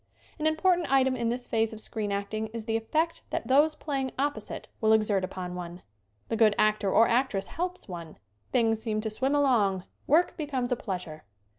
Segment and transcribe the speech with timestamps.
[0.39, 4.09] An important item in this phase of screen acting is the effect that those playing
[4.17, 5.83] opposite will exert upon one.
[6.27, 8.17] The good actor or actress helps one.
[8.51, 9.83] Things seem to swim along.
[10.07, 11.23] Work becomes a pleasure!